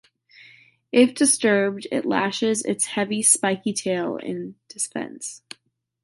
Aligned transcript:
If 0.91 1.13
disturbed 1.13 1.85
it 1.91 2.07
lashes 2.07 2.65
its 2.65 2.87
heavy 2.87 3.21
spiky 3.21 3.71
tail 3.71 4.17
in 4.17 4.55
defense. 4.67 5.43